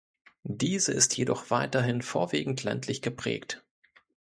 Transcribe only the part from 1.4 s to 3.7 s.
weiterhin vorwiegend ländlich geprägt.